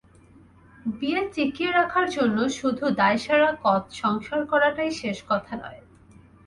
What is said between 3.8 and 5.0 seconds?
সংসার করাটাই